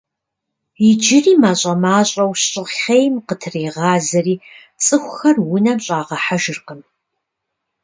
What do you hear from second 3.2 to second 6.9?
къытрегъазэри, цӀыхухэр унэм щӀагъэхьэжыркъым.